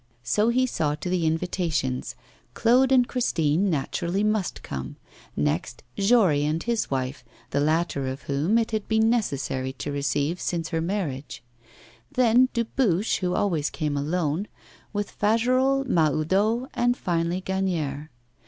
So 0.23 0.49
he 0.49 0.65
saw 0.65 0.95
to 0.95 1.09
the 1.11 1.27
invitations; 1.27 2.15
Claude 2.55 2.91
and 2.91 3.07
Christine 3.07 3.69
naturally 3.69 4.23
must 4.23 4.63
come; 4.63 4.95
next 5.35 5.83
Jory 5.95 6.43
and 6.43 6.63
his 6.63 6.89
wife, 6.89 7.23
the 7.51 7.59
latter 7.59 8.07
of 8.07 8.23
whom 8.23 8.57
it 8.57 8.71
had 8.71 8.87
been 8.87 9.11
necessary 9.11 9.73
to 9.73 9.91
receive 9.91 10.41
since 10.41 10.69
her 10.69 10.81
marriage, 10.81 11.43
then 12.11 12.49
Dubuche, 12.55 13.17
who 13.19 13.35
always 13.35 13.69
came 13.69 13.95
alone, 13.95 14.47
with 14.91 15.11
Fagerolles, 15.11 15.85
Mahoudeau, 15.87 16.67
and 16.73 16.97
finally 16.97 17.39
Gagnière. 17.39 18.09